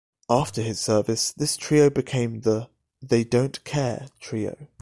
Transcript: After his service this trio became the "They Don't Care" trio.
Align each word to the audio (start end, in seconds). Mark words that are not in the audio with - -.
After 0.31 0.63
his 0.63 0.79
service 0.79 1.31
this 1.31 1.55
trio 1.55 1.91
became 1.91 2.41
the 2.41 2.69
"They 3.03 3.23
Don't 3.23 3.63
Care" 3.63 4.07
trio. 4.19 4.57